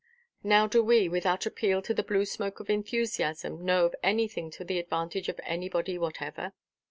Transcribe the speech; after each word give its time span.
Now 0.43 0.65
do 0.65 0.83
we, 0.83 1.07
without 1.07 1.45
appeal 1.45 1.79
to 1.83 1.93
the 1.93 2.01
blue 2.01 2.25
smoke 2.25 2.59
of 2.59 2.71
enthusiasm, 2.71 3.63
know 3.63 3.85
of 3.85 3.93
anything 4.01 4.49
to 4.49 4.63
the 4.63 4.79
advantage 4.79 5.29
of 5.29 5.39
anybody 5.43 5.99
whatever? 5.99 6.53